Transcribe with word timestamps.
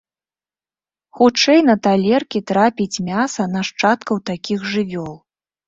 Хутчэй 1.19 1.59
на 1.67 1.75
талеркі 1.85 2.39
трапіць 2.53 3.01
мяса 3.13 3.47
нашчадкаў 3.55 4.17
такіх 4.33 4.59
жывёл. 4.77 5.15